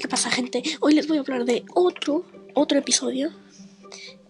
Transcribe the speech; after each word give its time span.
¿qué 0.00 0.08
pasa 0.08 0.30
gente? 0.30 0.62
Hoy 0.80 0.94
les 0.94 1.06
voy 1.06 1.18
a 1.18 1.20
hablar 1.20 1.44
de 1.44 1.64
otro, 1.74 2.24
otro 2.54 2.78
episodio. 2.78 3.30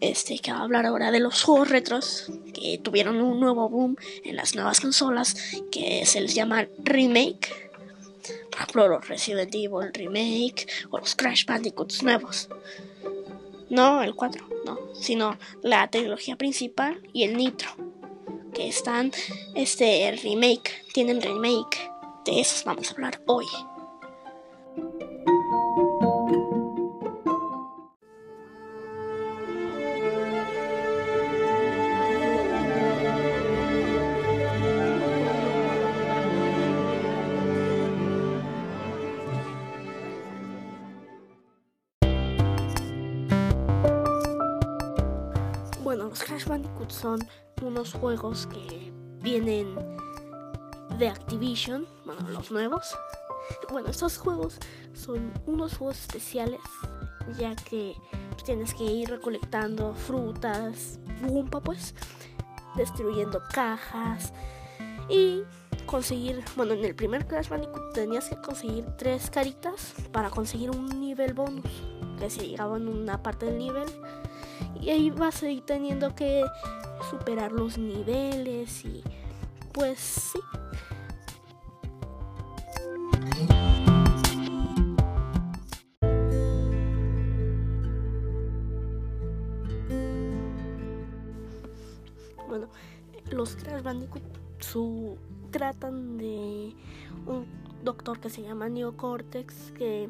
Este, 0.00 0.38
que 0.38 0.50
va 0.50 0.58
a 0.58 0.62
hablar 0.62 0.86
ahora 0.86 1.10
de 1.10 1.20
los 1.20 1.42
juegos 1.42 1.68
retros 1.68 2.32
que 2.54 2.78
tuvieron 2.78 3.20
un 3.20 3.38
nuevo 3.38 3.68
boom 3.68 3.96
en 4.24 4.34
las 4.34 4.54
nuevas 4.54 4.80
consolas, 4.80 5.36
que 5.70 6.06
se 6.06 6.22
les 6.22 6.34
llama 6.34 6.66
remake. 6.82 7.70
Por 8.50 8.54
ejemplo, 8.54 8.88
los 8.88 9.08
Resident 9.08 9.54
Evil 9.54 9.92
remake 9.92 10.66
o 10.90 10.98
los 10.98 11.14
Crash 11.14 11.44
Bandicoots 11.44 12.02
nuevos. 12.02 12.48
No 13.68 14.02
el 14.02 14.14
4, 14.14 14.48
no, 14.64 14.78
sino 14.94 15.38
la 15.62 15.88
tecnología 15.88 16.36
principal 16.36 17.00
y 17.12 17.24
el 17.24 17.36
Nitro. 17.36 17.70
Que 18.54 18.68
están, 18.68 19.12
este, 19.54 20.10
remake, 20.22 20.84
tienen 20.92 21.20
remake. 21.20 21.90
De 22.24 22.40
esos 22.40 22.64
vamos 22.64 22.90
a 22.90 22.94
hablar 22.94 23.22
hoy. 23.26 23.46
Los 46.20 46.28
Crash 46.28 46.46
Bandicoot 46.46 46.90
son 46.90 47.20
unos 47.62 47.94
juegos 47.94 48.46
que 48.46 48.92
vienen 49.22 49.74
de 50.98 51.08
Activision, 51.08 51.86
bueno, 52.04 52.28
los 52.28 52.50
nuevos. 52.50 52.94
Bueno, 53.70 53.88
estos 53.88 54.18
juegos 54.18 54.58
son 54.92 55.32
unos 55.46 55.76
juegos 55.76 55.98
especiales, 56.00 56.60
ya 57.38 57.56
que 57.56 57.94
tienes 58.44 58.74
que 58.74 58.84
ir 58.84 59.08
recolectando 59.08 59.94
frutas, 59.94 60.98
bumpa, 61.22 61.60
pues, 61.60 61.94
destruyendo 62.76 63.42
cajas 63.52 64.32
y 65.08 65.42
conseguir, 65.86 66.44
bueno, 66.56 66.74
en 66.74 66.84
el 66.84 66.94
primer 66.94 67.26
Crash 67.26 67.48
Bandicoot 67.48 67.94
tenías 67.94 68.28
que 68.28 68.36
conseguir 68.36 68.84
tres 68.98 69.30
caritas 69.30 69.94
para 70.12 70.28
conseguir 70.28 70.70
un 70.70 71.00
nivel 71.00 71.32
bonus, 71.32 71.70
que 72.18 72.28
se 72.28 72.46
llegaba 72.46 72.76
en 72.76 72.88
una 72.88 73.22
parte 73.22 73.46
del 73.46 73.58
nivel 73.58 73.88
y 74.80 74.90
ahí 74.90 75.10
vas 75.10 75.42
a 75.42 75.50
ir 75.50 75.64
teniendo 75.64 76.14
que 76.14 76.44
superar 77.10 77.52
los 77.52 77.78
niveles 77.78 78.84
y 78.84 79.02
pues 79.72 79.98
sí. 79.98 80.38
Bueno, 92.48 92.68
los 93.30 93.56
Crash 93.56 93.82
Bandicoot 93.82 94.22
su, 94.60 95.16
tratan 95.50 96.18
de 96.18 96.74
un 97.26 97.46
doctor 97.82 98.20
que 98.20 98.30
se 98.30 98.42
llama 98.42 98.68
Neocortex 98.68 99.72
que 99.72 100.08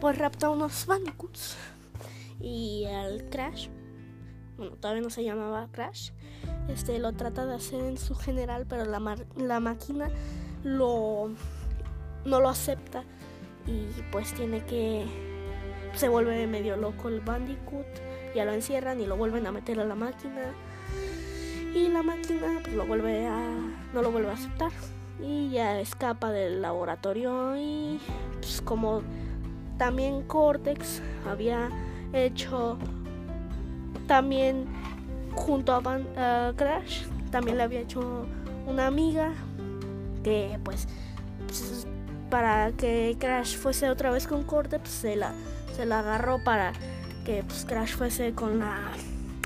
pues 0.00 0.18
rapta 0.18 0.50
unos 0.50 0.86
Bandicoots 0.86 1.56
y 2.40 2.84
al 2.86 3.28
Crash, 3.30 3.68
bueno, 4.56 4.72
todavía 4.76 5.02
no 5.02 5.10
se 5.10 5.24
llamaba 5.24 5.68
Crash, 5.70 6.10
este 6.68 6.98
lo 6.98 7.12
trata 7.12 7.46
de 7.46 7.54
hacer 7.54 7.84
en 7.84 7.98
su 7.98 8.14
general, 8.14 8.66
pero 8.68 8.84
la, 8.84 9.16
la 9.36 9.60
máquina 9.60 10.08
lo 10.64 11.30
no 12.24 12.40
lo 12.40 12.48
acepta 12.48 13.04
y 13.66 13.86
pues 14.10 14.34
tiene 14.34 14.64
que 14.64 15.06
se 15.94 16.08
vuelve 16.08 16.46
medio 16.46 16.76
loco 16.76 17.08
el 17.08 17.20
Bandicoot, 17.20 17.86
ya 18.34 18.44
lo 18.44 18.52
encierran 18.52 19.00
y 19.00 19.06
lo 19.06 19.16
vuelven 19.16 19.46
a 19.46 19.52
meter 19.52 19.80
a 19.80 19.84
la 19.84 19.94
máquina 19.94 20.52
y 21.74 21.88
la 21.88 22.02
máquina 22.02 22.60
pues 22.62 22.74
lo 22.74 22.86
vuelve 22.86 23.26
a 23.26 23.40
no 23.92 24.02
lo 24.02 24.10
vuelve 24.10 24.30
a 24.30 24.34
aceptar 24.34 24.72
y 25.20 25.50
ya 25.50 25.80
escapa 25.80 26.30
del 26.30 26.60
laboratorio 26.60 27.56
y 27.56 28.00
pues 28.40 28.60
como 28.60 29.02
también 29.78 30.22
Cortex 30.22 31.02
había 31.26 31.70
hecho 32.12 32.78
también 34.06 34.66
junto 35.34 35.74
a, 35.74 36.52
Crash 36.56 37.02
también 37.30 37.56
le 37.58 37.64
había 37.64 37.80
hecho 37.80 38.26
una 38.66 38.86
amiga 38.86 39.32
que 40.22 40.58
pues, 40.64 40.88
para 42.30 42.72
que 42.72 43.16
Crash 43.18 43.56
fuese 43.56 43.90
otra 43.90 44.10
vez 44.10 44.26
con 44.26 44.44
Cortex 44.44 44.80
pues, 44.82 44.92
se 44.92 45.16
la 45.16 45.32
se 45.76 45.84
la 45.84 45.98
agarró 46.00 46.42
para 46.42 46.72
que 47.24 47.42
pues, 47.46 47.64
Crash 47.64 47.96
fuese 47.96 48.32
con 48.32 48.58
la 48.58 48.92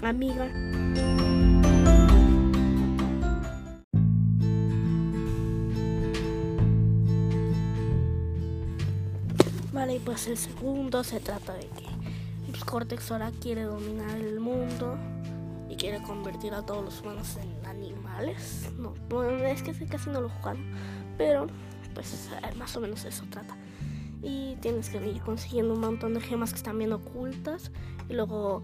amiga. 0.02 0.48
Vale, 9.72 9.94
y 9.94 9.98
pues 9.98 10.26
el 10.26 10.36
segundo 10.36 11.02
se 11.02 11.20
trata 11.20 11.54
de 11.54 11.66
que 11.68 11.99
Cortex 12.70 13.10
ahora 13.10 13.32
quiere 13.32 13.64
dominar 13.64 14.16
el 14.16 14.38
mundo 14.38 14.96
y 15.68 15.74
quiere 15.74 16.00
convertir 16.04 16.54
a 16.54 16.64
todos 16.64 16.84
los 16.84 17.00
humanos 17.00 17.36
en 17.36 17.66
animales. 17.66 18.70
No, 18.78 18.94
bueno, 19.08 19.44
es 19.44 19.64
que 19.64 19.74
casi 19.86 20.08
no 20.08 20.20
lo 20.20 20.28
jugaron, 20.28 20.70
pero 21.18 21.48
pues 21.94 22.30
eh, 22.32 22.54
más 22.56 22.76
o 22.76 22.80
menos 22.80 23.04
eso 23.04 23.24
trata. 23.28 23.56
Y 24.22 24.54
tienes 24.60 24.88
que 24.88 25.04
ir 25.04 25.20
consiguiendo 25.22 25.74
un 25.74 25.80
montón 25.80 26.14
de 26.14 26.20
gemas 26.20 26.52
que 26.52 26.58
están 26.58 26.78
bien 26.78 26.92
ocultas. 26.92 27.72
Y 28.08 28.12
luego, 28.12 28.62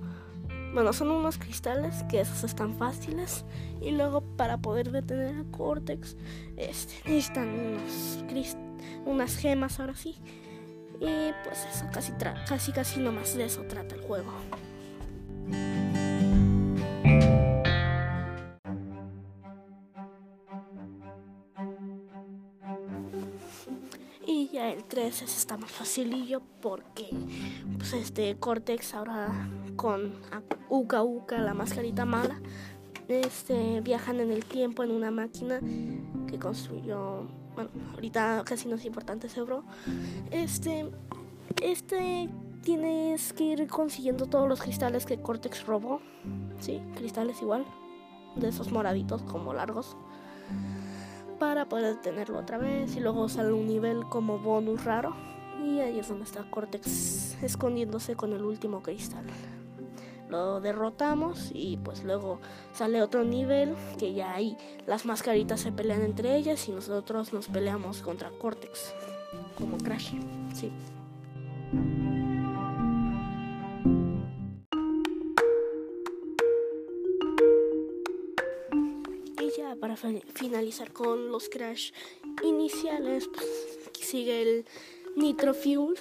bueno, 0.72 0.92
son 0.92 1.10
unos 1.10 1.36
cristales 1.36 2.04
que 2.04 2.20
esos 2.20 2.44
están 2.44 2.74
fáciles. 2.74 3.44
Y 3.80 3.90
luego 3.90 4.20
para 4.20 4.58
poder 4.58 4.92
detener 4.92 5.34
a 5.34 5.44
Cortex, 5.50 6.16
este, 6.56 6.94
necesitan 7.10 7.48
unos 7.48 8.64
unas 9.04 9.36
gemas 9.36 9.80
ahora 9.80 9.96
sí. 9.96 10.14
Y 11.00 11.32
pues 11.44 11.66
eso, 11.72 11.84
casi, 11.92 12.12
casi, 12.46 12.72
casi 12.72 13.00
nomás 13.00 13.34
de 13.36 13.44
eso 13.44 13.62
trata 13.62 13.94
el 13.94 14.00
juego. 14.02 14.32
Y 24.26 24.48
ya 24.48 24.72
el 24.72 24.84
3 24.84 25.22
está 25.22 25.56
más 25.56 25.70
facilillo 25.70 26.40
porque 26.60 27.08
pues 27.78 27.92
este 27.92 28.36
Cortex 28.36 28.94
ahora 28.94 29.28
con 29.76 30.14
Uka 30.68 31.02
Uka, 31.02 31.38
la 31.38 31.54
mascarita 31.54 32.04
mala, 32.04 32.40
este 33.08 33.80
viajan 33.82 34.20
en 34.20 34.32
el 34.32 34.44
tiempo 34.44 34.82
en 34.82 34.90
una 34.90 35.10
máquina 35.10 35.60
que 36.26 36.38
construyó 36.38 37.28
bueno, 37.56 37.70
ahorita 37.94 38.42
casi 38.44 38.68
no 38.68 38.76
es 38.76 38.84
importante 38.84 39.26
ese 39.26 39.42
bro. 39.42 39.64
Este, 40.30 40.88
este 41.60 42.28
tienes 42.62 43.32
que 43.32 43.44
ir 43.44 43.66
consiguiendo 43.66 44.26
todos 44.26 44.48
los 44.48 44.60
cristales 44.60 45.06
que 45.06 45.20
Cortex 45.20 45.66
robó. 45.66 46.00
Sí, 46.60 46.80
cristales 46.94 47.42
igual, 47.42 47.64
de 48.36 48.48
esos 48.48 48.70
moraditos 48.70 49.22
como 49.22 49.52
largos. 49.52 49.96
Para 51.40 51.68
poder 51.68 51.96
detenerlo 51.96 52.38
otra 52.38 52.58
vez 52.58 52.94
y 52.96 53.00
luego 53.00 53.28
sale 53.28 53.52
un 53.52 53.66
nivel 53.66 54.04
como 54.04 54.38
bonus 54.38 54.84
raro. 54.84 55.16
Y 55.64 55.80
ahí 55.80 55.98
es 55.98 56.08
donde 56.08 56.24
está 56.24 56.48
Cortex 56.50 57.42
escondiéndose 57.42 58.14
con 58.14 58.32
el 58.32 58.44
último 58.44 58.82
cristal 58.82 59.24
lo 60.28 60.60
derrotamos 60.60 61.50
y 61.52 61.76
pues 61.78 62.02
luego 62.04 62.40
sale 62.72 63.02
otro 63.02 63.24
nivel 63.24 63.74
que 63.98 64.14
ya 64.14 64.34
ahí 64.34 64.56
las 64.86 65.06
mascaritas 65.06 65.60
se 65.60 65.72
pelean 65.72 66.02
entre 66.02 66.36
ellas 66.36 66.68
y 66.68 66.72
nosotros 66.72 67.32
nos 67.32 67.48
peleamos 67.48 68.02
contra 68.02 68.30
Cortex 68.30 68.92
como 69.56 69.78
Crash, 69.78 70.12
sí. 70.54 70.70
Y 79.40 79.50
ya 79.56 79.76
para 79.76 79.96
finalizar 79.96 80.92
con 80.92 81.30
los 81.30 81.48
Crash 81.48 81.92
iniciales, 82.42 83.28
pues 83.28 83.46
sigue 84.00 84.42
el 84.42 84.66
Nitro 85.16 85.54
Fuel, 85.54 85.98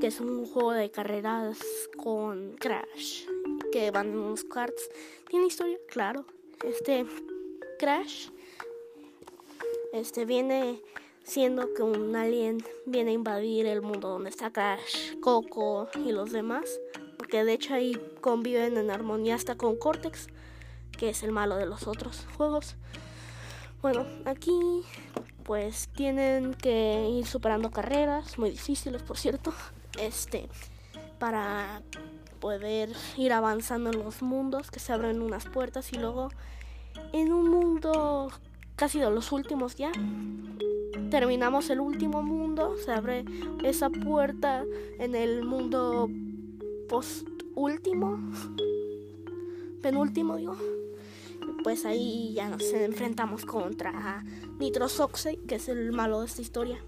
que 0.00 0.08
es 0.08 0.20
un 0.20 0.46
juego 0.46 0.72
de 0.72 0.90
carreras 0.90 1.58
con 1.96 2.56
Crash 2.58 3.26
que 3.72 3.90
van 3.90 4.08
en 4.08 4.18
unos 4.18 4.44
karts. 4.44 4.90
¿Tiene 5.28 5.46
historia? 5.46 5.78
Claro. 5.88 6.24
Este 6.64 7.06
Crash 7.78 8.30
este 9.92 10.26
viene 10.26 10.82
siendo 11.22 11.72
que 11.72 11.82
un 11.82 12.14
alien 12.14 12.58
viene 12.84 13.10
a 13.10 13.14
invadir 13.14 13.66
el 13.66 13.80
mundo 13.80 14.08
donde 14.08 14.28
está 14.28 14.52
Crash, 14.52 15.18
Coco 15.20 15.88
y 16.04 16.12
los 16.12 16.30
demás, 16.30 16.80
porque 17.16 17.44
de 17.44 17.54
hecho 17.54 17.74
ahí 17.74 17.98
conviven 18.20 18.76
en 18.76 18.90
armonía 18.90 19.34
hasta 19.34 19.56
con 19.56 19.76
Cortex, 19.76 20.26
que 20.92 21.10
es 21.10 21.22
el 21.22 21.32
malo 21.32 21.56
de 21.56 21.66
los 21.66 21.86
otros 21.86 22.26
juegos. 22.36 22.76
Bueno, 23.80 24.06
aquí 24.26 24.82
pues 25.44 25.88
tienen 25.94 26.52
que 26.52 27.08
ir 27.10 27.26
superando 27.26 27.70
carreras, 27.70 28.38
muy 28.38 28.50
difíciles 28.50 29.02
por 29.02 29.16
cierto, 29.16 29.54
este, 29.98 30.48
para 31.18 31.82
poder 32.40 32.90
ir 33.16 33.32
avanzando 33.32 33.90
en 33.90 33.98
los 33.98 34.22
mundos, 34.22 34.70
que 34.70 34.80
se 34.80 34.92
abren 34.92 35.22
unas 35.22 35.46
puertas 35.46 35.92
y 35.92 35.98
luego 35.98 36.30
en 37.12 37.32
un 37.32 37.48
mundo 37.48 38.30
casi 38.76 38.98
de 38.98 39.10
los 39.10 39.32
últimos 39.32 39.76
ya. 39.76 39.92
Terminamos 41.10 41.70
el 41.70 41.80
último 41.80 42.22
mundo, 42.22 42.76
se 42.84 42.92
abre 42.92 43.24
esa 43.62 43.90
puerta 43.90 44.64
en 44.98 45.14
el 45.14 45.44
mundo 45.44 46.08
post 46.88 47.26
último, 47.54 48.18
penúltimo 49.82 50.36
digo. 50.36 50.56
Pues 51.64 51.84
ahí 51.84 52.32
ya 52.34 52.48
nos 52.48 52.62
enfrentamos 52.72 53.44
contra 53.44 54.24
Nitrosoxe, 54.58 55.38
que 55.48 55.56
es 55.56 55.68
el 55.68 55.92
malo 55.92 56.20
de 56.20 56.26
esta 56.26 56.42
historia. 56.42 56.78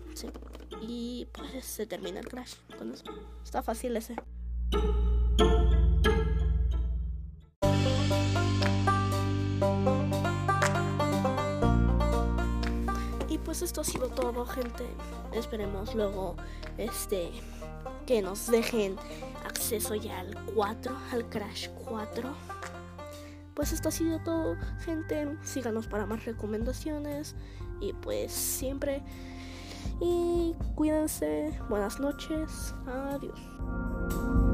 Y 0.81 1.27
pues 1.33 1.65
se 1.65 1.87
termina 1.87 2.21
el 2.21 2.29
crash. 2.29 2.55
está 3.43 3.63
fácil 3.63 3.97
ese. 3.97 4.17
Esto 13.71 13.83
ha 13.83 13.85
sido 13.85 14.09
todo, 14.09 14.45
gente. 14.47 14.85
Esperemos 15.33 15.95
luego 15.95 16.35
este 16.77 17.31
que 18.05 18.21
nos 18.21 18.51
dejen 18.51 18.97
acceso 19.47 19.95
ya 19.95 20.19
al 20.19 20.35
4, 20.57 20.93
al 21.13 21.29
Crash 21.29 21.69
4. 21.85 22.35
Pues 23.55 23.71
esto 23.71 23.91
ha 23.91 23.93
sido 23.93 24.19
todo, 24.25 24.57
gente. 24.81 25.39
Síganos 25.45 25.87
para 25.87 26.05
más 26.05 26.25
recomendaciones 26.25 27.37
y 27.81 27.93
pues 27.93 28.33
siempre 28.33 29.05
y 30.01 30.57
cuídense. 30.75 31.57
Buenas 31.69 32.01
noches. 32.01 32.75
Adiós. 32.89 34.50